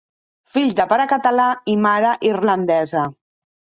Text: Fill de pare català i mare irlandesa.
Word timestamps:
Fill 0.55 0.69
de 0.79 0.85
pare 0.93 1.05
català 1.11 1.45
i 1.73 1.77
mare 1.85 2.15
irlandesa. 2.31 3.05